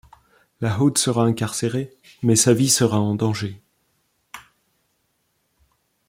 [0.61, 3.61] Lahoud sera incarcéré, mais sa vie sera en danger.